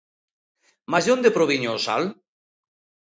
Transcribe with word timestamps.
Mais 0.91 1.05
de 1.05 1.11
onde 1.15 1.35
proviña 1.37 1.75
o 1.77 1.79
sal? 1.87 2.03